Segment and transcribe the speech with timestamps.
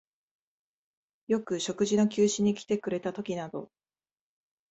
[1.27, 3.69] よく食事の給仕にきてくれたときなど、